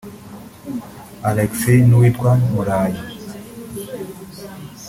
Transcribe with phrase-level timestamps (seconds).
[1.29, 2.99] Alexis n’uwitwa Murayi